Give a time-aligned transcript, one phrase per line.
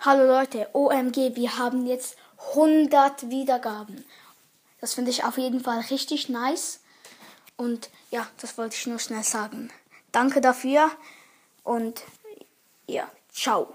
[0.00, 2.16] Hallo Leute, OMG, wir haben jetzt
[2.50, 4.04] 100 Wiedergaben.
[4.80, 6.78] Das finde ich auf jeden Fall richtig nice.
[7.56, 9.72] Und ja, das wollte ich nur schnell sagen.
[10.12, 10.88] Danke dafür
[11.64, 12.04] und
[12.86, 13.74] ja, ciao.